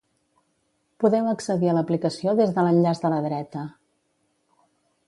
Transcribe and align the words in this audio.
Podeu 1.03 1.29
accedir 1.33 1.69
a 1.73 1.75
l'aplicació 1.79 2.35
des 2.41 2.57
de 2.57 2.65
l'enllaç 2.69 3.05
de 3.05 3.13
la 3.17 3.21
dreta. 3.29 3.69